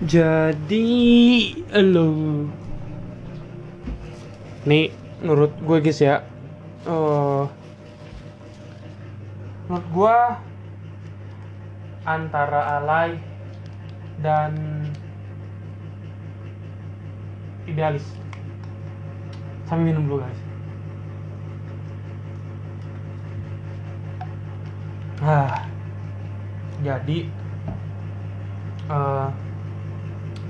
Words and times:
Jadi 0.00 0.88
lo 1.76 2.08
nih 4.64 4.88
menurut 5.20 5.52
gue 5.60 5.78
guys 5.84 6.00
ya 6.00 6.24
eh 6.88 7.44
menurut 9.68 9.86
gue 9.92 10.18
antara 12.08 12.80
alay 12.80 13.20
dan 14.24 14.56
idealis. 17.68 18.04
Sambil 19.68 19.92
minum 19.92 20.08
dulu 20.08 20.24
guys. 20.24 20.40
Ah 25.20 25.68
jadi 26.80 27.28
eh 28.88 29.28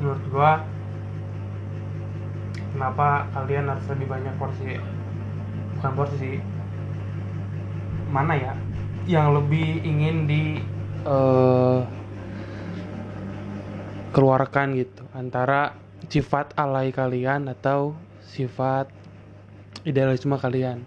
menurut 0.01 0.25
gua 0.32 0.64
kenapa 2.72 3.29
kalian 3.36 3.68
harus 3.68 3.86
lebih 3.93 4.07
banyak 4.09 4.35
porsi 4.40 4.81
bukan 5.79 5.93
porsi 5.93 6.17
sih 6.17 6.36
mana 8.11 8.35
ya 8.35 8.54
yang 9.07 9.36
lebih 9.36 9.85
ingin 9.85 10.26
di 10.26 10.43
eh 11.04 11.81
keluarkan 14.11 14.75
gitu. 14.75 15.07
Antara 15.14 15.75
sifat 16.11 16.54
alay 16.59 16.90
kalian 16.90 17.46
atau 17.46 17.95
sifat 18.26 18.90
idealisme 19.87 20.35
kalian. 20.35 20.82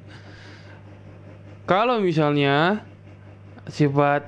Kalau 1.64 2.04
misalnya 2.04 2.84
sifat 3.72 4.28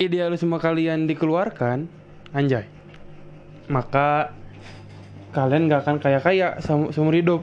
idealisme 0.00 0.56
kalian 0.56 1.04
dikeluarkan 1.04 1.84
anjay 2.32 2.64
maka 3.70 4.34
kalian 5.32 5.70
gak 5.70 5.86
akan 5.86 5.96
kaya 5.98 6.18
kaya 6.18 6.48
seumur 6.62 7.14
hidup. 7.14 7.42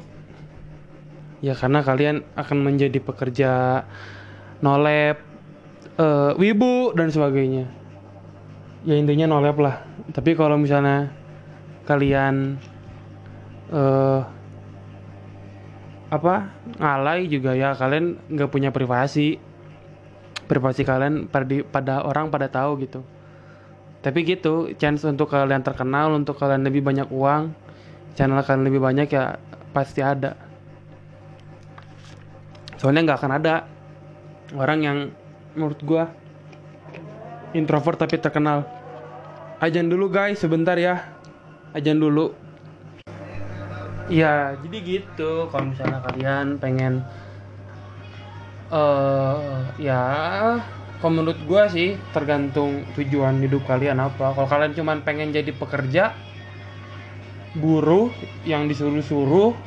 Ya 1.40 1.56
karena 1.56 1.80
kalian 1.80 2.28
akan 2.36 2.58
menjadi 2.60 3.00
pekerja 3.00 3.84
nolep 4.60 5.24
eh, 5.96 6.32
wibu 6.36 6.92
dan 6.96 7.10
sebagainya. 7.10 7.66
Ya 8.84 8.96
intinya 8.96 9.32
nolep 9.32 9.58
lah. 9.60 9.84
Tapi 10.12 10.36
kalau 10.36 10.60
misalnya 10.60 11.12
kalian 11.88 12.60
eh 13.70 14.22
apa 16.10 16.50
ngalai 16.82 17.30
juga 17.30 17.54
ya 17.54 17.78
kalian 17.78 18.20
nggak 18.28 18.52
punya 18.52 18.70
privasi. 18.76 19.40
Privasi 20.50 20.82
kalian 20.82 21.30
pada 21.30 21.46
pada 21.70 21.96
orang 22.02 22.34
pada 22.34 22.50
tahu 22.50 22.82
gitu 22.82 23.06
tapi 24.00 24.24
gitu 24.24 24.72
chance 24.80 25.04
untuk 25.04 25.28
kalian 25.32 25.60
terkenal 25.60 26.16
untuk 26.16 26.40
kalian 26.40 26.64
lebih 26.64 26.80
banyak 26.80 27.12
uang 27.12 27.52
channel 28.16 28.40
kalian 28.44 28.64
lebih 28.64 28.80
banyak 28.80 29.08
ya 29.12 29.36
pasti 29.76 30.00
ada. 30.00 30.36
Soalnya 32.80 33.12
nggak 33.12 33.20
akan 33.20 33.34
ada 33.36 33.68
orang 34.56 34.80
yang 34.80 34.98
menurut 35.56 35.80
gua 35.84 36.08
introvert 37.52 38.00
tapi 38.00 38.16
terkenal. 38.20 38.64
Ajan 39.60 39.92
dulu 39.92 40.08
guys 40.08 40.40
sebentar 40.40 40.80
ya. 40.80 41.04
Ajan 41.76 42.00
dulu. 42.00 42.32
Ya 44.08 44.56
jadi 44.64 44.78
gitu 44.80 45.52
kalau 45.52 45.70
misalnya 45.70 46.00
kalian 46.08 46.58
pengen 46.58 47.04
eh 48.70 49.60
ya 49.82 50.02
kalau 51.00 51.24
menurut 51.24 51.40
gua 51.48 51.72
sih 51.72 51.96
tergantung 52.12 52.84
tujuan 53.00 53.40
hidup 53.40 53.64
kalian 53.64 54.04
apa. 54.04 54.36
Kalau 54.36 54.48
kalian 54.48 54.76
cuman 54.76 55.00
pengen 55.08 55.32
jadi 55.32 55.52
pekerja 55.56 56.12
buruh 57.56 58.12
yang 58.46 58.70
disuruh-suruh 58.70 59.58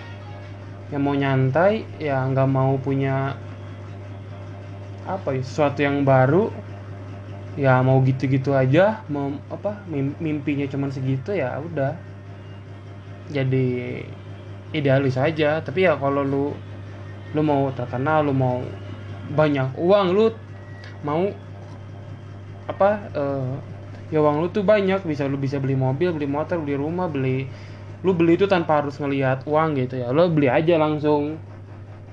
yang 0.92 1.02
mau 1.02 1.16
nyantai 1.16 1.88
ya 1.98 2.20
nggak 2.30 2.48
mau 2.52 2.76
punya 2.78 3.34
apa 5.08 5.34
ya 5.34 5.42
sesuatu 5.42 5.82
yang 5.82 6.06
baru 6.06 6.52
ya 7.58 7.82
mau 7.84 8.00
gitu-gitu 8.06 8.54
aja 8.54 9.02
mau 9.12 9.32
apa 9.52 9.82
mim- 9.90 10.16
mimpinya 10.20 10.64
cuman 10.68 10.92
segitu 10.92 11.32
ya 11.36 11.58
udah. 11.58 11.96
Jadi 13.32 14.04
idealis 14.76 15.16
aja. 15.16 15.60
Tapi 15.64 15.88
ya 15.88 15.96
kalau 15.96 16.22
lu 16.24 16.52
lu 17.32 17.40
mau 17.40 17.72
terkenal 17.72 18.28
lu 18.28 18.36
mau 18.36 18.60
banyak 19.32 19.72
uang 19.80 20.06
lu 20.12 20.24
mau 21.02 21.30
apa 22.70 22.90
eh, 23.10 23.54
ya 24.14 24.22
uang 24.22 24.44
lu 24.44 24.48
tuh 24.54 24.62
banyak 24.62 25.02
bisa 25.02 25.26
lu 25.26 25.36
bisa 25.40 25.58
beli 25.58 25.74
mobil 25.74 26.14
beli 26.14 26.28
motor 26.30 26.60
beli 26.62 26.78
rumah 26.78 27.10
beli 27.10 27.48
lu 28.02 28.12
beli 28.18 28.34
itu 28.34 28.50
tanpa 28.50 28.82
harus 28.82 28.98
ngelihat 28.98 29.46
uang 29.46 29.78
gitu 29.78 30.02
ya. 30.02 30.10
Lu 30.10 30.26
beli 30.26 30.50
aja 30.50 30.74
langsung 30.74 31.38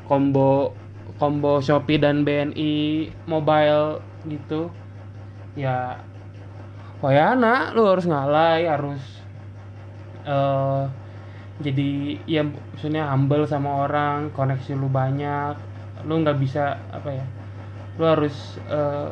combo 0.06 0.74
combo 1.18 1.60
Shopee 1.60 1.98
dan 1.98 2.22
BNI 2.22 3.10
mobile 3.26 4.02
gitu. 4.30 4.70
Ya 5.58 5.98
wayana 7.02 7.74
lu 7.74 7.90
harus 7.90 8.06
ngalai 8.06 8.70
harus 8.70 9.02
eh 10.30 10.84
jadi 11.60 11.92
ya 12.24 12.48
maksudnya 12.48 13.12
humble 13.12 13.44
sama 13.44 13.84
orang 13.84 14.32
koneksi 14.32 14.80
lu 14.80 14.88
banyak 14.88 15.58
lu 16.08 16.24
nggak 16.24 16.40
bisa 16.40 16.80
apa 16.92 17.10
ya 17.12 17.26
lu 18.00 18.06
harus 18.08 18.36
eh, 18.72 19.12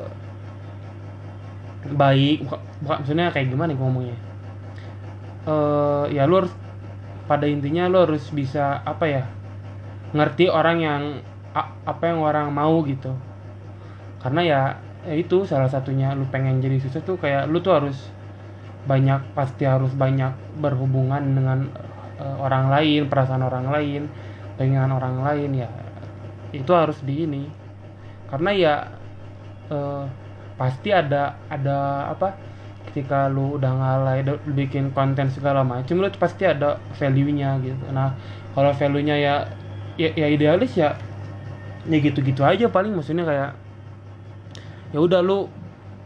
baik 1.88 2.44
bukan, 2.46 2.60
maksudnya 2.84 3.26
kayak 3.32 3.48
gimana 3.52 3.72
nih 3.72 3.80
ngomongnya? 3.80 4.18
Eh 5.48 6.06
ya 6.16 6.24
lu 6.30 6.44
harus 6.44 6.54
pada 7.30 7.46
intinya 7.48 7.88
lu 7.92 7.98
harus 8.06 8.24
bisa 8.32 8.84
apa 8.84 9.06
ya 9.08 9.24
ngerti 10.16 10.46
orang 10.52 10.78
yang 10.82 11.04
a- 11.56 11.74
apa 11.86 12.04
yang 12.12 12.20
orang 12.24 12.48
mau 12.54 12.84
gitu. 12.88 13.12
Karena 14.22 14.42
ya, 14.44 14.62
ya 15.08 15.16
itu 15.16 15.46
salah 15.48 15.70
satunya 15.70 16.12
lu 16.18 16.26
pengen 16.28 16.60
jadi 16.60 16.78
sukses 16.82 17.04
tuh 17.06 17.18
kayak 17.22 17.48
lu 17.48 17.62
tuh 17.64 17.74
harus 17.78 17.98
banyak 18.88 19.22
pasti 19.38 19.64
harus 19.68 19.92
banyak 19.94 20.34
berhubungan 20.64 21.24
dengan 21.38 21.60
eh, 22.22 22.38
orang 22.42 22.72
lain 22.74 23.02
perasaan 23.12 23.44
orang 23.46 23.68
lain 23.72 24.02
dengan 24.60 24.90
orang 24.96 25.22
lain 25.24 25.52
ya. 25.64 25.70
Itu 26.56 26.72
harus 26.74 27.00
di 27.04 27.28
ini 27.28 27.44
karena 28.28 28.52
ya 28.54 28.76
eh, 29.72 30.04
pasti 30.58 30.90
ada 30.92 31.38
ada 31.48 32.10
apa 32.12 32.34
ketika 32.90 33.30
lu 33.30 33.60
udah 33.60 33.72
ngalai 33.78 34.26
bikin 34.58 34.90
konten 34.96 35.30
segala 35.30 35.62
macam 35.62 36.02
lu 36.02 36.10
pasti 36.18 36.48
ada 36.48 36.82
value 36.98 37.30
nya 37.36 37.60
gitu. 37.62 37.86
Nah 37.94 38.16
kalau 38.58 38.74
value 38.74 39.06
nya 39.06 39.16
ya 39.20 39.36
ya, 40.00 40.10
ya 40.16 40.28
idealis 40.32 40.74
ya 40.74 40.96
ya 41.86 41.98
gitu-gitu 42.02 42.42
aja 42.42 42.66
paling. 42.72 42.96
Maksudnya 42.96 43.28
kayak 43.28 43.52
ya 44.96 45.00
udah 45.04 45.22
lu 45.22 45.52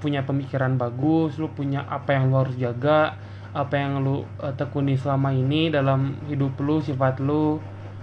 punya 0.02 0.26
pemikiran 0.26 0.82
bagus 0.82 1.38
lu 1.38 1.46
punya 1.54 1.86
apa 1.86 2.18
yang 2.18 2.34
lu 2.34 2.42
harus 2.42 2.58
jaga 2.58 3.14
apa 3.54 3.78
yang 3.78 4.02
lu 4.02 4.26
eh, 4.42 4.54
tekuni 4.58 4.98
selama 4.98 5.32
ini 5.32 5.70
dalam 5.72 6.18
hidup 6.28 6.60
lu 6.60 6.84
sifat 6.84 7.22
lu. 7.24 7.62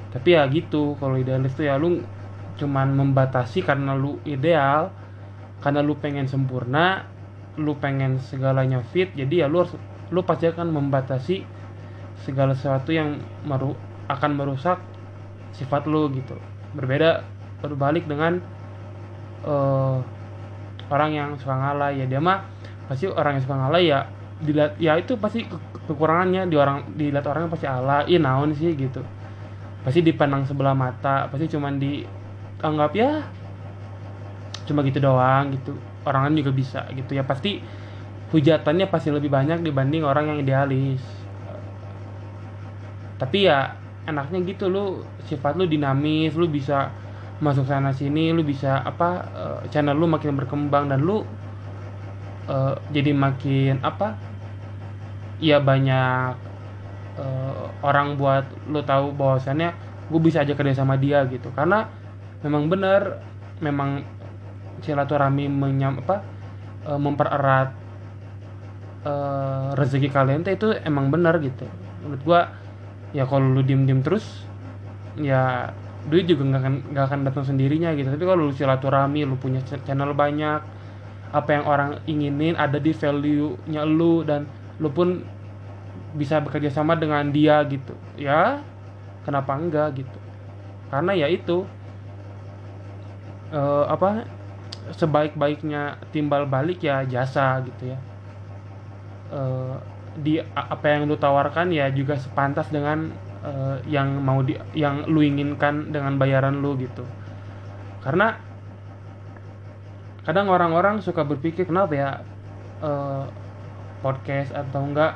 Tapi 0.08 0.32
ya 0.32 0.48
gitu 0.48 0.96
kalau 0.96 1.20
idealis 1.20 1.52
tuh 1.52 1.68
ya 1.68 1.76
lu 1.76 2.00
cuman 2.58 2.90
membatasi 2.92 3.62
karena 3.62 3.94
lu 3.94 4.18
ideal 4.26 4.90
karena 5.62 5.80
lu 5.80 5.94
pengen 5.98 6.26
sempurna 6.26 7.06
lu 7.58 7.78
pengen 7.78 8.18
segalanya 8.22 8.82
fit 8.82 9.10
jadi 9.14 9.44
ya 9.44 9.46
lu 9.46 9.62
harus 9.62 9.74
lu 10.10 10.22
pasti 10.24 10.48
akan 10.48 10.72
membatasi 10.72 11.44
segala 12.22 12.52
sesuatu 12.56 12.90
yang 12.90 13.20
meru 13.46 13.76
akan 14.08 14.30
merusak 14.34 14.80
sifat 15.52 15.84
lu 15.84 16.08
gitu. 16.16 16.36
Berbeda 16.72 17.24
berbalik 17.60 18.08
dengan 18.08 18.40
eh, 19.44 19.98
orang 20.88 21.10
yang 21.12 21.30
suka 21.36 21.54
ngalah 21.54 21.90
ya 21.92 22.08
dia 22.08 22.20
mah 22.22 22.46
pasti 22.88 23.04
orang 23.10 23.36
yang 23.38 23.44
suka 23.44 23.56
ngalah 23.58 23.82
ya 23.82 23.98
dilihat 24.38 24.78
ya 24.78 24.94
itu 24.96 25.18
pasti 25.18 25.44
ke- 25.44 25.60
kekurangannya 25.90 26.46
di 26.46 26.56
orang 26.56 26.94
dilihat 26.94 27.26
orangnya 27.26 27.50
pasti 27.52 27.66
ala 27.68 28.06
ih 28.08 28.20
naon 28.22 28.54
sih 28.56 28.72
gitu. 28.72 29.02
Pasti 29.84 30.00
dipandang 30.00 30.48
sebelah 30.48 30.72
mata 30.72 31.28
pasti 31.28 31.50
cuman 31.52 31.76
dianggap 32.58 32.92
ya 32.98 33.08
cuma 34.66 34.80
gitu 34.88 34.98
doang 35.06 35.44
gitu. 35.56 35.70
Orang 36.06 36.20
lain 36.28 36.36
juga 36.40 36.52
bisa 36.60 36.78
gitu. 36.98 37.10
Ya 37.18 37.24
pasti 37.30 37.48
hujatannya 38.32 38.86
pasti 38.92 39.08
lebih 39.16 39.30
banyak 39.36 39.58
dibanding 39.66 40.02
orang 40.10 40.24
yang 40.34 40.38
idealis. 40.44 41.02
Tapi 43.20 43.36
ya 43.50 43.54
enaknya 44.08 44.38
gitu 44.50 44.64
lu 44.74 44.78
sifat 45.28 45.52
lu 45.58 45.64
dinamis 45.68 46.32
lu 46.40 46.46
bisa 46.56 46.74
masuk 47.44 47.64
sana 47.70 47.90
sini 48.00 48.20
lu 48.36 48.42
bisa 48.52 48.68
apa 48.90 49.04
eh, 49.40 49.58
channel 49.72 49.96
lu 50.00 50.06
makin 50.14 50.32
berkembang 50.38 50.84
dan 50.90 51.00
lu 51.08 51.12
eh, 52.48 52.74
jadi 52.94 53.10
makin 53.14 53.84
apa 53.84 54.04
ya 55.38 55.54
banyak 55.68 56.34
eh, 57.18 57.64
orang 57.88 58.08
buat 58.20 58.44
lu 58.72 58.80
tahu 58.90 59.06
bahwasannya 59.20 59.68
gue 60.10 60.20
bisa 60.26 60.38
aja 60.44 60.54
kerja 60.58 60.74
sama 60.82 60.96
dia 61.04 61.18
gitu. 61.32 61.48
Karena 61.58 61.76
memang 62.44 62.70
benar 62.70 63.18
memang 63.58 64.06
silaturahmi 64.82 65.50
menyam 65.50 65.98
apa 66.02 66.22
eh, 66.86 66.98
mempererat 67.00 67.68
eh, 69.06 69.68
rezeki 69.74 70.08
kalian 70.10 70.46
itu 70.46 70.74
emang 70.86 71.10
benar 71.10 71.38
gitu. 71.42 71.66
Menurut 72.04 72.22
gua 72.22 72.40
ya 73.16 73.24
kalau 73.26 73.48
lu 73.56 73.62
diem 73.64 73.88
diem 73.88 74.00
terus 74.04 74.44
ya 75.18 75.72
duit 76.06 76.30
juga 76.30 76.46
nggak 76.46 76.62
akan 76.62 76.74
nggak 76.94 77.04
akan 77.10 77.20
datang 77.26 77.44
sendirinya 77.46 77.90
gitu. 77.98 78.08
Tapi 78.10 78.24
kalau 78.24 78.48
lu 78.48 78.54
silaturahmi 78.54 79.26
lu 79.26 79.36
punya 79.38 79.60
ch- 79.66 79.82
channel 79.82 80.14
banyak 80.14 80.60
apa 81.28 81.50
yang 81.52 81.64
orang 81.68 81.90
inginin 82.08 82.56
ada 82.56 82.80
di 82.80 82.96
value 82.96 83.52
nya 83.68 83.84
lu 83.84 84.24
dan 84.24 84.48
lu 84.80 84.88
pun 84.88 85.20
bisa 86.16 86.40
bekerja 86.40 86.72
sama 86.72 86.96
dengan 86.96 87.28
dia 87.28 87.60
gitu 87.68 87.92
ya 88.16 88.62
kenapa 89.28 89.52
enggak 89.58 90.00
gitu? 90.00 90.18
Karena 90.88 91.12
ya 91.12 91.28
itu 91.28 91.68
eh, 93.52 93.84
apa 93.88 94.24
sebaik-baiknya 94.92 96.00
timbal 96.12 96.48
balik 96.48 96.80
ya 96.84 97.04
jasa 97.04 97.60
gitu 97.64 97.92
ya. 97.92 97.98
Eh, 99.28 99.76
di 100.18 100.40
apa 100.40 100.86
yang 100.88 101.06
lu 101.06 101.14
tawarkan 101.14 101.70
ya 101.70 101.92
juga 101.92 102.16
sepantas 102.16 102.72
dengan 102.72 103.12
eh, 103.44 103.76
yang 103.86 104.18
mau 104.24 104.40
di 104.40 104.56
yang 104.72 105.04
lu 105.06 105.20
inginkan 105.20 105.92
dengan 105.92 106.16
bayaran 106.16 106.64
lu 106.64 106.74
gitu. 106.80 107.04
Karena 108.00 108.32
kadang 110.24 110.48
orang-orang 110.52 111.00
suka 111.00 111.24
berpikir 111.24 111.68
kenapa 111.68 111.92
ya 111.92 112.10
eh, 112.80 113.24
podcast 114.00 114.54
atau 114.54 114.82
enggak 114.86 115.14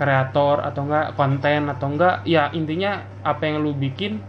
kreator 0.00 0.64
atau 0.64 0.88
enggak 0.88 1.12
konten 1.12 1.68
atau 1.68 1.92
enggak? 1.92 2.24
Ya 2.24 2.48
intinya 2.56 3.04
apa 3.20 3.44
yang 3.44 3.60
lu 3.60 3.76
bikin 3.76 4.24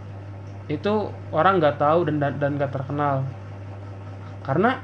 itu 0.76 0.90
orang 1.38 1.54
nggak 1.60 1.76
tahu 1.82 2.00
dan 2.08 2.16
dan 2.42 2.52
nggak 2.58 2.72
terkenal. 2.76 3.18
Karena 4.44 4.84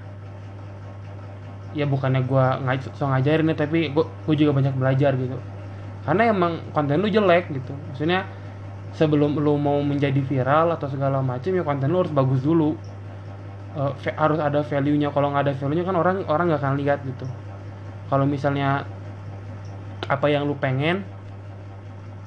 ya 1.79 1.83
bukannya 1.93 2.21
gua 2.29 2.45
ngaj 2.63 2.81
so 2.97 3.03
ngajarin 3.11 3.51
ya 3.51 3.55
tapi 3.63 3.77
gua 4.25 4.33
juga 4.39 4.51
banyak 4.57 4.73
belajar 4.81 5.11
gitu. 5.21 5.35
Karena 6.05 6.23
emang 6.33 6.53
konten 6.75 6.97
lu 7.03 7.07
jelek 7.17 7.43
gitu. 7.57 7.71
Maksudnya 7.89 8.19
sebelum 8.99 9.31
lu 9.45 9.53
mau 9.67 9.79
menjadi 9.91 10.21
viral 10.31 10.67
atau 10.75 10.87
segala 10.93 11.19
macam 11.31 11.51
ya 11.57 11.63
konten 11.69 11.89
lu 11.93 11.97
harus 12.03 12.13
bagus 12.19 12.41
dulu. 12.47 12.65
Va- 13.75 14.15
harus 14.23 14.39
ada 14.47 14.59
value 14.63 14.95
nya 15.01 15.09
kalau 15.15 15.27
nggak 15.31 15.43
ada 15.45 15.53
value 15.59 15.75
nya 15.77 15.85
kan 15.89 15.97
orang 16.01 16.17
orang 16.31 16.45
nggak 16.47 16.61
akan 16.63 16.75
lihat 16.81 16.99
gitu. 17.09 17.25
Kalau 18.09 18.25
misalnya 18.33 18.65
apa 20.05 20.27
yang 20.29 20.43
lu 20.49 20.55
pengen 20.63 21.09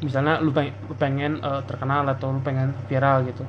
misalnya 0.05 0.39
lu 0.45 0.51
pengen, 0.55 0.75
lu 0.87 0.95
pengen 0.95 1.33
eh, 1.43 1.63
terkenal 1.69 2.07
atau 2.07 2.31
lu 2.35 2.41
pengen 2.45 2.75
viral 2.87 3.27
gitu. 3.27 3.43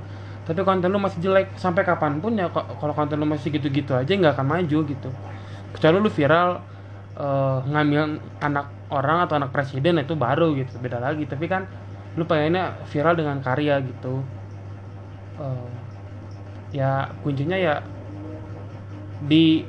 Tapi 0.48 0.60
konten 0.66 0.90
lu 0.90 0.98
masih 0.98 1.22
jelek 1.22 1.54
sampai 1.62 1.86
kapan 1.86 2.18
pun 2.24 2.34
ya 2.34 2.50
kalau 2.54 2.94
konten 2.98 3.22
lu 3.22 3.28
masih 3.30 3.54
gitu-gitu 3.54 3.94
aja 3.94 4.10
nggak 4.10 4.34
akan 4.38 4.48
maju 4.50 4.80
gitu. 4.86 5.10
Kecuali 5.74 5.98
lu 6.02 6.10
viral 6.10 6.50
eh, 7.18 7.58
ngambil 7.70 8.02
anak 8.42 8.66
orang 8.90 9.18
atau 9.30 9.36
anak 9.38 9.52
presiden 9.54 10.02
itu 10.02 10.14
baru 10.18 10.58
gitu 10.58 10.82
beda 10.82 10.98
lagi. 10.98 11.26
Tapi 11.30 11.46
kan 11.46 11.70
lu 12.18 12.26
pengennya 12.26 12.82
viral 12.90 13.14
dengan 13.20 13.38
karya 13.46 13.78
gitu. 13.86 14.26
Eh, 15.40 15.70
ya 16.74 17.14
kuncinya 17.22 17.58
ya 17.58 17.76
di 19.22 19.66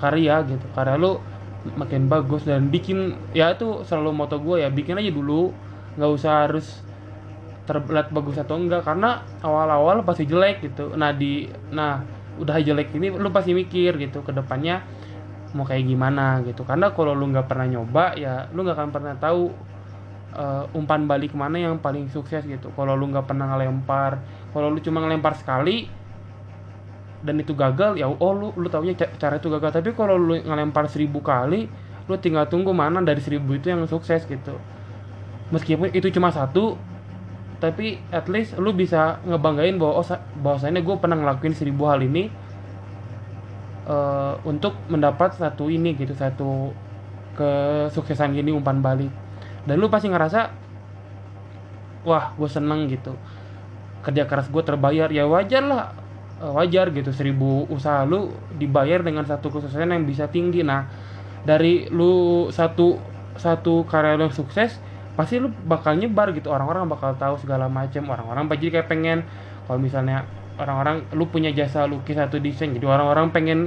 karya 0.00 0.34
gitu. 0.48 0.66
Karya 0.72 0.96
lu 0.96 1.20
makin 1.64 2.08
bagus 2.12 2.44
dan 2.44 2.68
bikin 2.68 3.16
ya 3.32 3.56
itu 3.56 3.84
selalu 3.88 4.10
moto 4.12 4.36
gue 4.36 4.60
ya 4.60 4.68
bikin 4.68 5.00
aja 5.00 5.08
dulu 5.08 5.56
nggak 5.94 6.10
usah 6.10 6.32
harus 6.46 6.66
terlihat 7.64 8.12
bagus 8.12 8.36
atau 8.36 8.60
enggak 8.60 8.84
karena 8.84 9.24
awal-awal 9.40 10.04
pasti 10.04 10.28
jelek 10.28 10.60
gitu. 10.60 10.92
Nah 10.94 11.10
di 11.16 11.48
nah 11.72 12.04
udah 12.36 12.60
jelek 12.60 12.92
ini 12.98 13.14
lu 13.14 13.30
pasti 13.30 13.54
mikir 13.56 13.96
gitu 13.96 14.20
ke 14.26 14.34
depannya 14.34 14.84
mau 15.56 15.64
kayak 15.64 15.84
gimana 15.86 16.44
gitu. 16.44 16.66
Karena 16.66 16.92
kalau 16.92 17.16
lu 17.16 17.30
nggak 17.32 17.46
pernah 17.48 17.66
nyoba 17.70 18.18
ya 18.20 18.50
lu 18.52 18.66
nggak 18.66 18.76
akan 18.76 18.90
pernah 18.92 19.14
tahu 19.16 19.42
eh, 20.36 20.64
umpan 20.78 21.08
balik 21.08 21.32
mana 21.32 21.56
yang 21.56 21.80
paling 21.80 22.10
sukses 22.12 22.44
gitu. 22.44 22.68
Kalau 22.76 22.92
lu 22.98 23.08
nggak 23.08 23.24
pernah 23.24 23.48
ngelempar 23.54 24.20
kalau 24.52 24.68
lu 24.68 24.78
cuma 24.84 25.00
ngelempar 25.00 25.34
sekali 25.40 25.88
dan 27.24 27.40
itu 27.40 27.56
gagal 27.56 27.96
ya 27.96 28.04
oh 28.04 28.32
lu 28.36 28.52
lu 28.60 28.68
taunya 28.68 28.92
ca- 28.92 29.14
cara 29.16 29.40
itu 29.40 29.48
gagal. 29.48 29.80
Tapi 29.80 29.96
kalau 29.96 30.20
lu 30.20 30.36
ngelempar 30.36 30.84
seribu 30.92 31.24
kali 31.24 31.64
lu 32.04 32.14
tinggal 32.20 32.44
tunggu 32.52 32.76
mana 32.76 33.00
dari 33.00 33.24
seribu 33.24 33.56
itu 33.56 33.72
yang 33.72 33.88
sukses 33.88 34.28
gitu 34.28 34.60
meskipun 35.52 35.92
itu 35.92 36.08
cuma 36.14 36.32
satu 36.32 36.76
tapi 37.60 37.96
at 38.12 38.28
least 38.28 38.56
lu 38.60 38.76
bisa 38.76 39.20
ngebanggain 39.24 39.76
bahwa 39.80 40.00
oh 40.00 40.06
sa- 40.06 40.24
bahwasannya 40.36 40.84
gue 40.84 40.96
pernah 41.00 41.16
ngelakuin 41.16 41.54
seribu 41.56 41.88
hal 41.88 42.00
ini 42.04 42.28
eh, 43.88 44.34
untuk 44.44 44.76
mendapat 44.88 45.36
satu 45.36 45.68
ini 45.68 45.96
gitu 45.96 46.12
satu 46.16 46.72
kesuksesan 47.34 48.34
gini 48.36 48.54
umpan 48.54 48.78
balik. 48.84 49.10
Dan 49.66 49.80
lu 49.80 49.88
pasti 49.90 50.08
ngerasa 50.12 50.40
wah 52.04 52.32
gue 52.36 52.48
seneng 52.50 52.86
gitu. 52.90 53.16
Kerja 54.04 54.28
keras 54.28 54.48
gue 54.52 54.62
terbayar 54.64 55.08
ya 55.10 55.24
wajar 55.28 55.64
lah 55.64 55.84
Eh, 56.34 56.50
wajar 56.50 56.90
gitu 56.90 57.14
seribu 57.14 57.62
usaha 57.70 58.02
lu 58.02 58.34
dibayar 58.58 59.06
dengan 59.06 59.22
satu 59.22 59.54
kesuksesan 59.54 59.94
yang 59.94 60.02
bisa 60.02 60.26
tinggi. 60.26 60.66
Nah 60.66 60.90
dari 61.46 61.86
lu 61.94 62.46
satu 62.50 62.98
satu 63.38 63.86
karya 63.86 64.18
lu 64.18 64.26
sukses 64.34 64.82
pasti 65.14 65.38
lu 65.38 65.50
bakal 65.66 65.94
nyebar 65.94 66.34
gitu. 66.34 66.50
Orang-orang 66.50 66.90
bakal 66.90 67.14
tahu 67.14 67.38
segala 67.38 67.70
macam 67.70 68.06
orang-orang 68.10 68.50
pasti 68.50 68.70
kayak 68.70 68.90
pengen 68.90 69.22
kalau 69.64 69.80
misalnya 69.80 70.26
orang-orang 70.58 71.02
lu 71.14 71.26
punya 71.26 71.50
jasa 71.50 71.86
lukis 71.88 72.14
atau 72.14 72.38
desain 72.38 72.70
jadi 72.70 72.86
orang-orang 72.86 73.34
pengen 73.34 73.58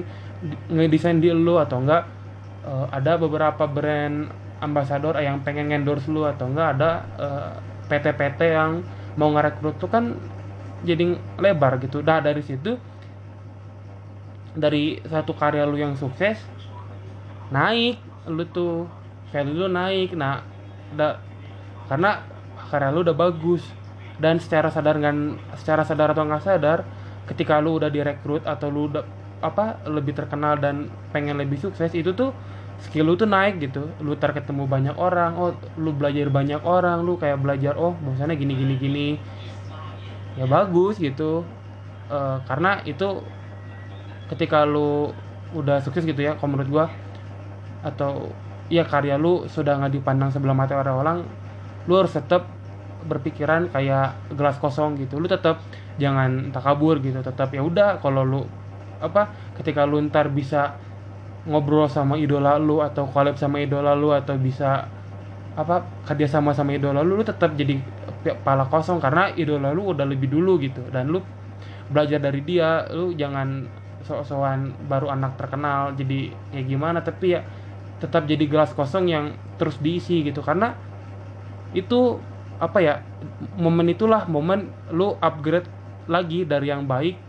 ngedesain 0.72 1.20
di 1.20 1.34
lu 1.34 1.60
atau 1.60 1.84
enggak 1.84 2.08
eh, 2.64 2.88
ada 2.94 3.20
beberapa 3.20 3.68
brand 3.68 4.32
ambasador 4.64 5.20
yang 5.22 5.44
pengen 5.44 5.70
endorse 5.74 6.08
lu 6.08 6.24
atau 6.24 6.48
enggak 6.48 6.78
ada 6.80 6.92
eh, 7.20 7.52
PT-PT 7.88 8.40
yang 8.52 8.84
mau 9.18 9.34
ngerekrut 9.34 9.76
tuh 9.82 9.90
kan 9.90 10.16
jadi 10.86 11.18
lebar 11.42 11.82
gitu. 11.82 12.06
Dah 12.06 12.22
dari 12.22 12.44
situ 12.46 12.78
dari 14.58 14.98
satu 15.06 15.38
karya 15.38 15.66
lu 15.70 15.78
yang 15.78 15.94
sukses 15.94 16.42
naik 17.54 18.02
lu 18.30 18.44
tuh 18.48 18.88
value 19.34 19.66
lu 19.66 19.68
naik. 19.72 20.14
Nah 20.14 20.46
da, 20.94 21.20
karena 21.88 22.24
karya 22.70 22.92
lu 22.92 23.02
udah 23.04 23.18
bagus. 23.18 23.64
Dan 24.18 24.42
secara 24.42 24.74
sadar 24.74 24.98
kan 24.98 25.38
secara 25.54 25.86
sadar 25.86 26.18
atau 26.18 26.26
nggak 26.26 26.42
sadar 26.42 26.82
ketika 27.30 27.62
lu 27.62 27.78
udah 27.78 27.90
direkrut 27.94 28.42
atau 28.50 28.68
lu 28.74 28.90
udah 28.90 29.06
apa 29.46 29.78
lebih 29.86 30.18
terkenal 30.18 30.58
dan 30.58 30.90
pengen 31.14 31.38
lebih 31.38 31.62
sukses 31.62 31.94
itu 31.94 32.18
tuh 32.18 32.34
skill 32.82 33.06
lu 33.10 33.14
tuh 33.14 33.30
naik 33.30 33.62
gitu. 33.62 33.86
Lu 34.02 34.18
tar 34.18 34.34
ketemu 34.34 34.66
banyak 34.66 34.96
orang 34.98 35.38
oh 35.38 35.54
lu 35.78 35.94
belajar 35.94 36.34
banyak 36.34 36.62
orang 36.66 37.06
lu 37.06 37.18
kayak 37.22 37.38
belajar 37.38 37.78
oh 37.78 37.94
bahwasannya 38.02 38.36
gini 38.42 38.54
gini 38.58 38.76
gini. 38.82 39.08
Ya 40.34 40.50
bagus 40.50 40.98
gitu. 40.98 41.46
Eh, 42.10 42.38
karena 42.48 42.82
itu 42.90 43.22
ketika 44.34 44.66
lu 44.66 45.14
udah 45.56 45.80
sukses 45.80 46.04
gitu 46.04 46.20
ya 46.20 46.36
kalau 46.36 46.58
menurut 46.58 46.70
gua 46.72 46.86
atau 47.86 48.36
ya 48.68 48.84
karya 48.84 49.16
lu 49.16 49.48
sudah 49.48 49.80
nggak 49.80 50.00
dipandang 50.00 50.32
sebelah 50.32 50.56
mata 50.56 50.76
orang-orang 50.76 51.24
lu 51.88 51.94
harus 51.98 52.14
tetap 52.14 52.46
berpikiran 53.08 53.72
kayak 53.72 54.20
gelas 54.36 54.60
kosong 54.60 55.00
gitu. 55.00 55.18
Lu 55.18 55.28
tetap 55.32 55.64
jangan 55.98 56.54
takabur 56.54 57.02
gitu 57.02 57.24
tetap 57.26 57.50
ya 57.56 57.66
udah 57.66 57.98
kalau 57.98 58.22
lu 58.22 58.42
apa 59.02 59.34
ketika 59.58 59.86
lu 59.86 59.98
ntar 60.10 60.30
bisa 60.30 60.78
ngobrol 61.48 61.90
sama 61.90 62.20
idola 62.20 62.60
lu 62.62 62.84
atau 62.84 63.10
collab 63.10 63.38
sama 63.40 63.62
idola 63.64 63.98
lu 63.98 64.14
atau 64.14 64.38
bisa 64.38 64.86
apa 65.58 65.82
kerja 66.06 66.38
sama 66.38 66.54
sama 66.54 66.78
idola 66.78 67.02
lu 67.02 67.18
lu 67.18 67.26
tetap 67.26 67.58
jadi 67.58 67.82
kepala 68.22 68.70
kosong 68.70 69.02
karena 69.02 69.34
idola 69.34 69.74
lu 69.74 69.90
udah 69.90 70.06
lebih 70.06 70.30
dulu 70.30 70.62
gitu 70.62 70.86
dan 70.94 71.10
lu 71.10 71.24
belajar 71.90 72.20
dari 72.20 72.42
dia. 72.44 72.86
Lu 72.92 73.16
jangan 73.16 73.68
sok-sokan 74.04 74.88
baru 74.88 75.12
anak 75.12 75.36
terkenal 75.40 75.98
jadi 75.98 76.32
kayak 76.54 76.66
gimana 76.70 77.00
tapi 77.02 77.36
ya 77.36 77.42
tetap 77.98 78.30
jadi 78.30 78.46
gelas 78.46 78.72
kosong 78.78 79.10
yang 79.10 79.26
terus 79.58 79.80
diisi 79.82 80.22
gitu. 80.22 80.44
Karena 80.46 80.76
itu 81.76 82.20
apa 82.58 82.80
ya 82.82 82.94
momen 83.58 83.94
itulah 83.94 84.26
momen 84.26 84.74
lu 84.90 85.14
upgrade 85.22 85.70
lagi 86.10 86.48
dari 86.48 86.74
yang 86.74 86.88
baik 86.88 87.20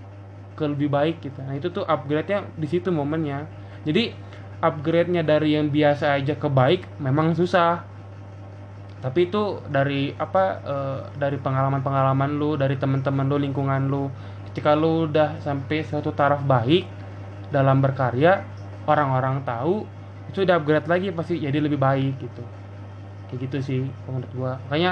ke 0.58 0.64
lebih 0.66 0.90
baik 0.90 1.22
gitu. 1.22 1.38
Nah 1.44 1.54
itu 1.54 1.70
tuh 1.70 1.86
upgrade-nya 1.86 2.46
di 2.58 2.66
situ 2.66 2.90
momennya. 2.90 3.46
Jadi 3.86 4.10
upgrade-nya 4.58 5.22
dari 5.22 5.54
yang 5.54 5.70
biasa 5.70 6.18
aja 6.18 6.34
ke 6.34 6.48
baik 6.50 6.86
memang 6.98 7.34
susah. 7.38 7.86
Tapi 8.98 9.30
itu 9.30 9.62
dari 9.70 10.10
apa 10.18 10.44
eh, 10.58 11.00
dari 11.14 11.38
pengalaman-pengalaman 11.38 12.34
lu 12.34 12.58
dari 12.58 12.74
teman-teman 12.74 13.26
lu 13.30 13.38
lingkungan 13.38 13.86
lu. 13.86 14.10
Ketika 14.50 14.74
lu 14.74 15.06
udah 15.06 15.38
sampai 15.38 15.86
suatu 15.86 16.10
taraf 16.10 16.42
baik 16.42 16.88
dalam 17.54 17.78
berkarya 17.78 18.42
orang-orang 18.88 19.44
tahu 19.44 19.84
itu 20.28 20.44
udah 20.44 20.60
upgrade 20.60 20.88
lagi 20.88 21.08
pasti 21.12 21.40
jadi 21.40 21.56
lebih 21.60 21.80
baik 21.80 22.20
gitu 22.20 22.44
kayak 23.28 23.40
gitu 23.46 23.56
sih 23.68 23.78
menurut 24.06 24.30
gua. 24.38 24.52
Makanya 24.64 24.90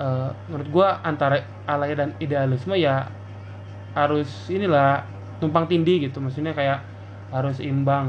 eh, 0.00 0.20
menurut 0.50 0.68
gua 0.76 0.88
antara 1.10 1.36
alay 1.72 1.90
dan 2.00 2.10
idealisme 2.24 2.74
ya 2.86 2.90
harus 3.98 4.28
inilah 4.54 4.86
tumpang 5.40 5.64
tindih 5.70 5.96
gitu. 6.08 6.16
Maksudnya 6.24 6.52
kayak 6.58 6.78
harus 7.34 7.56
imbang 7.70 8.06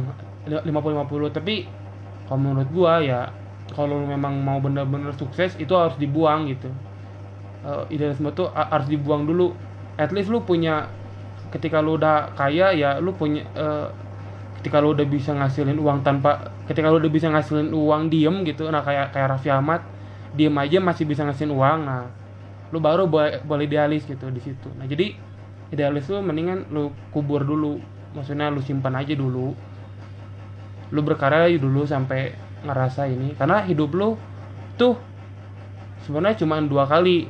50-50 0.67 1.29
tapi 1.37 1.51
kalau 2.25 2.39
menurut 2.45 2.69
gua 2.77 2.93
ya 3.09 3.15
kalau 3.75 3.95
memang 4.13 4.33
mau 4.47 4.57
bener-bener 4.65 5.11
sukses 5.21 5.51
itu 5.63 5.73
harus 5.81 5.95
dibuang 6.03 6.41
gitu. 6.51 6.67
Uh, 7.59 7.83
idealisme 7.91 8.31
tuh 8.31 8.47
ha- 8.55 8.69
harus 8.73 8.87
dibuang 8.87 9.27
dulu. 9.27 9.43
At 9.99 10.15
least 10.15 10.31
lu 10.31 10.47
punya 10.47 10.95
ketika 11.53 11.77
lu 11.85 11.99
udah 11.99 12.31
kaya 12.39 12.71
ya 12.81 12.89
lu 13.03 13.11
punya 13.19 13.41
uh, 13.59 13.87
ketika 14.59 14.83
lu 14.83 14.91
udah 14.91 15.07
bisa 15.07 15.31
ngasilin 15.31 15.79
uang 15.79 16.03
tanpa 16.03 16.51
ketika 16.67 16.91
lu 16.91 16.99
udah 16.99 17.11
bisa 17.11 17.31
ngasilin 17.31 17.71
uang 17.71 18.11
diem 18.11 18.43
gitu 18.43 18.67
nah 18.67 18.83
kayak 18.83 19.15
kayak 19.15 19.31
Raffi 19.31 19.47
Ahmad 19.47 19.81
diem 20.35 20.53
aja 20.59 20.83
masih 20.83 21.07
bisa 21.07 21.23
ngasilin 21.23 21.55
uang 21.55 21.79
nah 21.87 22.11
lu 22.69 22.77
baru 22.77 23.09
boleh 23.09 23.41
boleh 23.41 23.65
idealis 23.65 24.05
gitu 24.05 24.29
di 24.29 24.41
situ. 24.41 24.69
Nah 24.77 24.85
jadi 24.85 25.13
idealis 25.73 26.05
tuh 26.05 26.21
mendingan 26.21 26.69
lu 26.69 26.93
kubur 27.09 27.41
dulu 27.41 27.81
maksudnya 28.13 28.49
lu 28.49 28.61
simpan 28.61 28.97
aja 28.97 29.13
dulu 29.13 29.53
lu 30.89 31.01
berkarya 31.05 31.53
dulu 31.61 31.85
sampai 31.85 32.33
ngerasa 32.65 33.05
ini 33.05 33.37
karena 33.37 33.61
hidup 33.65 33.93
lu 33.93 34.17
tuh 34.77 34.97
sebenarnya 36.05 36.45
cuma 36.45 36.61
dua 36.61 36.85
kali. 36.85 37.29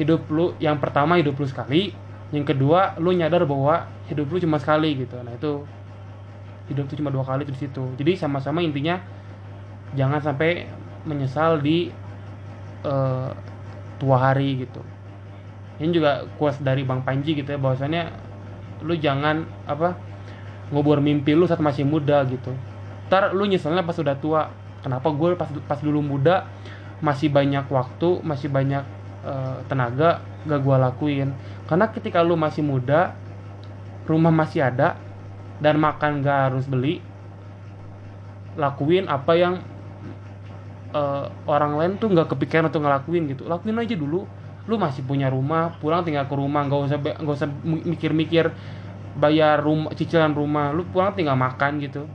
Hidup 0.00 0.32
lu 0.32 0.56
yang 0.56 0.80
pertama 0.80 1.20
hidup 1.20 1.36
lu 1.36 1.44
sekali 1.44 1.92
yang 2.32 2.48
kedua 2.48 2.96
lu 2.96 3.12
nyadar 3.12 3.44
bahwa 3.44 3.84
hidup 4.08 4.32
lu 4.32 4.40
cuma 4.40 4.56
sekali 4.56 4.96
gitu. 4.96 5.20
Nah 5.20 5.36
itu 5.36 5.64
hidup 6.70 6.86
tuh 6.86 6.96
cuma 7.02 7.10
dua 7.10 7.26
kali 7.26 7.42
tuh 7.42 7.54
di 7.54 7.60
situ. 7.66 7.84
Jadi 7.98 8.14
sama-sama 8.14 8.62
intinya 8.62 9.02
jangan 9.98 10.22
sampai 10.22 10.70
menyesal 11.02 11.58
di 11.58 11.90
eh, 12.86 13.30
tua 13.98 14.16
hari 14.16 14.64
gitu. 14.64 14.80
Ini 15.82 15.90
juga 15.90 16.24
quotes 16.38 16.62
dari 16.62 16.86
Bang 16.86 17.02
Panji 17.02 17.34
gitu 17.34 17.50
ya 17.50 17.58
bahwasannya 17.58 18.08
lu 18.86 18.96
jangan 18.96 19.44
apa 19.68 19.96
ngubur 20.72 21.02
mimpi 21.02 21.34
lu 21.34 21.44
saat 21.44 21.60
masih 21.60 21.84
muda 21.84 22.22
gitu. 22.30 22.54
Ntar 23.10 23.34
lu 23.34 23.44
nyeselnya 23.44 23.82
pas 23.82 23.98
udah 23.98 24.16
tua. 24.16 24.42
Kenapa 24.80 25.12
gue 25.12 25.36
pas 25.36 25.50
pas 25.68 25.76
dulu 25.82 26.00
muda 26.00 26.48
masih 27.04 27.28
banyak 27.28 27.68
waktu 27.68 28.24
masih 28.24 28.48
banyak 28.48 28.84
eh, 29.26 29.58
tenaga 29.68 30.24
gak 30.46 30.60
gue 30.62 30.76
lakuin? 30.78 31.28
Karena 31.68 31.90
ketika 31.92 32.24
lu 32.24 32.38
masih 32.38 32.64
muda 32.64 33.12
rumah 34.08 34.32
masih 34.32 34.64
ada 34.64 34.96
dan 35.60 35.76
makan 35.76 36.24
gak 36.24 36.50
harus 36.50 36.64
beli 36.66 37.04
lakuin 38.58 39.06
apa 39.06 39.32
yang 39.38 39.54
eh, 40.92 41.26
orang 41.46 41.78
lain 41.78 41.92
tuh 41.96 42.10
nggak 42.10 42.34
kepikiran 42.34 42.68
untuk 42.68 42.82
ngelakuin 42.82 43.30
gitu. 43.30 43.46
Lakuin 43.46 43.78
aja 43.78 43.94
dulu. 43.94 44.26
Lu 44.68 44.76
masih 44.76 45.02
punya 45.06 45.30
rumah 45.30 45.74
pulang 45.78 46.02
tinggal 46.02 46.26
ke 46.26 46.34
rumah. 46.34 46.66
Nggak 46.66 46.80
usah 46.90 46.98
nggak 46.98 47.36
usah 47.36 47.48
mikir-mikir 47.64 48.50
bayar 49.16 49.62
rumah 49.62 49.94
cicilan 49.94 50.34
rumah. 50.34 50.74
Lu 50.74 50.86
pulang 50.88 51.14
tinggal 51.14 51.38
makan 51.38 51.78
gitu. 51.82 52.06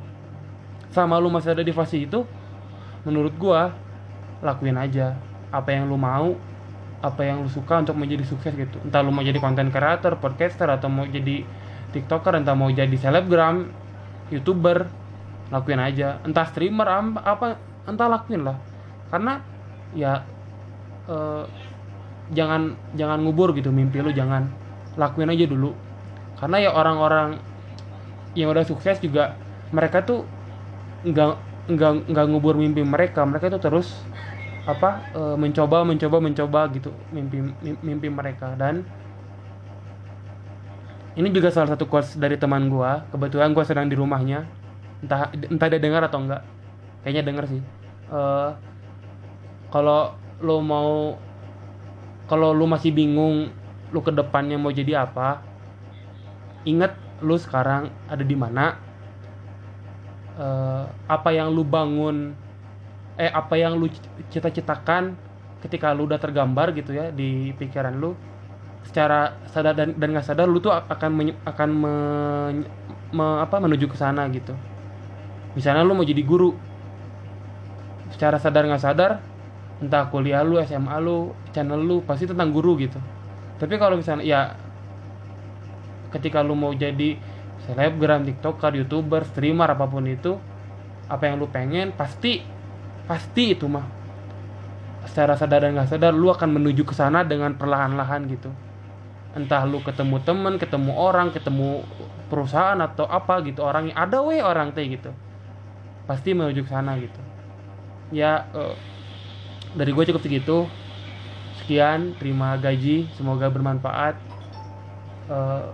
Sama 0.92 1.20
lu 1.20 1.28
masih 1.32 1.56
ada 1.56 1.64
di 1.64 1.72
fase 1.76 2.00
itu 2.04 2.24
menurut 3.04 3.36
gua 3.36 3.76
lakuin 4.42 4.78
aja 4.80 5.18
apa 5.54 5.72
yang 5.72 5.86
lu 5.88 5.96
mau 5.96 6.36
apa 7.04 7.22
yang 7.22 7.46
lu 7.46 7.50
suka 7.52 7.84
untuk 7.84 7.96
menjadi 7.96 8.24
sukses 8.28 8.56
gitu. 8.56 8.82
Entah 8.84 9.04
lu 9.04 9.12
mau 9.12 9.24
jadi 9.24 9.38
konten 9.40 9.70
creator 9.70 10.18
podcaster 10.20 10.68
atau 10.72 10.88
mau 10.90 11.06
jadi 11.06 11.46
tiktoker 11.96 12.34
entah 12.40 12.56
mau 12.60 12.70
jadi 12.80 12.96
selebgram 13.04 13.56
youtuber 14.34 14.78
lakuin 15.54 15.82
aja. 15.88 16.06
Entah 16.28 16.46
streamer 16.52 16.88
am- 16.98 17.22
apa 17.34 17.46
entah 17.90 18.08
lakuin 18.14 18.42
lah. 18.48 18.58
Karena 19.12 19.32
ya 20.02 20.08
eh, 21.14 21.44
jangan 22.38 22.62
jangan 23.00 23.20
ngubur 23.24 23.50
gitu 23.58 23.70
mimpi 23.80 23.98
lu 24.06 24.12
jangan. 24.20 24.44
Lakuin 25.02 25.30
aja 25.34 25.46
dulu. 25.54 25.68
Karena 26.40 26.58
ya 26.66 26.70
orang-orang 26.80 27.30
yang 28.38 28.48
udah 28.54 28.66
sukses 28.68 28.98
juga 29.06 29.22
mereka 29.76 29.98
tuh 30.10 30.18
nggak 31.10 31.30
nggak 31.74 31.92
nggak 32.12 32.26
ngubur 32.30 32.56
mimpi 32.64 32.82
mereka. 32.94 33.20
Mereka 33.30 33.46
itu 33.52 33.60
terus 33.66 33.88
apa 34.72 34.88
eh, 35.18 35.36
mencoba 35.44 35.78
mencoba 35.90 36.18
mencoba 36.28 36.60
gitu 36.76 36.90
mimpi 37.16 37.38
mim- 37.66 37.82
mimpi 37.88 38.08
mereka. 38.20 38.46
Dan 38.62 38.76
ini 41.16 41.32
juga 41.32 41.48
salah 41.48 41.72
satu 41.72 41.88
quotes 41.88 42.20
dari 42.20 42.36
teman 42.36 42.68
gua. 42.68 43.08
Kebetulan 43.08 43.56
gua 43.56 43.64
sedang 43.64 43.88
di 43.88 43.96
rumahnya. 43.96 44.44
Entah 45.00 45.32
entah 45.32 45.68
dia 45.72 45.80
dengar 45.80 46.04
atau 46.04 46.20
enggak. 46.20 46.44
Kayaknya 47.04 47.24
denger 47.24 47.46
sih. 47.56 47.62
Eh, 48.12 48.50
kalau 49.72 50.16
lo 50.44 50.58
mau 50.60 51.16
kalau 52.28 52.52
lu 52.52 52.68
masih 52.68 52.92
bingung 52.92 53.48
lu 53.94 54.00
ke 54.04 54.12
depannya 54.12 54.60
mau 54.60 54.74
jadi 54.74 55.08
apa 55.08 55.40
ingat 56.68 56.98
lu 57.24 57.40
sekarang 57.40 57.88
ada 58.12 58.24
di 58.24 58.36
mana. 58.36 58.76
Eh, 60.36 60.86
apa 61.08 61.30
yang 61.32 61.56
lu 61.56 61.64
bangun 61.64 62.36
eh 63.16 63.32
apa 63.32 63.56
yang 63.56 63.80
lu 63.80 63.88
cita-citakan 64.28 65.16
ketika 65.64 65.96
lu 65.96 66.04
udah 66.04 66.20
tergambar 66.20 66.76
gitu 66.76 66.92
ya 66.92 67.08
di 67.16 67.56
pikiran 67.56 67.96
lu 67.96 68.12
secara 68.86 69.34
sadar 69.50 69.74
dan 69.74 69.98
dan 69.98 70.08
nggak 70.14 70.26
sadar 70.26 70.46
lu 70.48 70.62
tuh 70.62 70.72
akan 70.72 71.12
menye- 71.12 71.40
akan 71.44 71.70
men- 71.74 72.70
me- 73.12 73.40
apa 73.42 73.58
menuju 73.58 73.90
ke 73.90 73.98
sana 73.98 74.30
gitu. 74.30 74.54
Misalnya 75.58 75.82
lu 75.88 75.96
mau 75.98 76.06
jadi 76.06 76.22
guru 76.22 76.54
secara 78.14 78.38
sadar 78.40 78.64
nggak 78.70 78.84
sadar 78.84 79.12
entah 79.82 80.08
kuliah 80.08 80.40
lu 80.46 80.56
SMA 80.62 80.96
lu 81.04 81.36
channel 81.52 81.82
lu 81.82 82.06
pasti 82.06 82.30
tentang 82.30 82.54
guru 82.54 82.78
gitu. 82.80 83.00
Tapi 83.60 83.76
kalau 83.82 83.96
misalnya 84.00 84.24
ya 84.24 84.42
ketika 86.14 86.40
lu 86.46 86.56
mau 86.56 86.72
jadi 86.72 87.20
selebgram 87.68 88.24
tiktoker 88.24 88.72
youtuber 88.80 89.26
streamer 89.28 89.68
apa 89.76 89.86
pun 89.90 90.06
itu 90.08 90.38
apa 91.10 91.24
yang 91.28 91.42
lu 91.42 91.48
pengen 91.50 91.92
pasti 91.96 92.40
pasti 93.10 93.56
itu 93.58 93.66
mah. 93.68 93.86
Secara 95.06 95.38
sadar 95.38 95.68
dan 95.68 95.78
nggak 95.78 95.90
sadar 95.92 96.12
lu 96.16 96.28
akan 96.34 96.50
menuju 96.60 96.84
ke 96.88 96.94
sana 96.98 97.22
dengan 97.24 97.54
perlahan-lahan 97.56 98.26
gitu 98.32 98.50
entah 99.36 99.68
lu 99.68 99.84
ketemu 99.84 100.24
temen 100.24 100.56
ketemu 100.56 100.96
orang 100.96 101.28
ketemu 101.36 101.84
perusahaan 102.32 102.80
atau 102.80 103.04
apa 103.06 103.44
gitu 103.44 103.62
orangnya. 103.62 103.94
Ada 104.00 104.24
weh 104.24 104.40
orang 104.40 104.72
teh 104.72 104.88
gitu. 104.88 105.12
Pasti 106.08 106.32
menuju 106.32 106.64
ke 106.64 106.72
sana 106.72 106.96
gitu. 106.96 107.20
Ya 108.16 108.48
eh, 108.56 108.76
dari 109.76 109.92
gue 109.92 110.04
cukup 110.08 110.24
segitu. 110.24 110.66
Sekian 111.62 112.16
terima 112.16 112.56
gaji 112.56 113.12
semoga 113.20 113.52
bermanfaat. 113.52 114.16
Eh, 115.28 115.68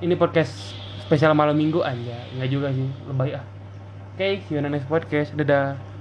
ini 0.00 0.16
podcast 0.16 0.72
spesial 1.04 1.36
malam 1.36 1.54
minggu 1.54 1.84
aja 1.84 2.16
nggak 2.32 2.48
juga 2.48 2.72
sih 2.72 2.88
lebay 3.06 3.36
ah. 3.36 3.44
Oke 4.16 4.40
see 4.48 4.56
you 4.56 4.64
next 4.64 4.88
podcast. 4.88 5.36
Dadah 5.36 5.93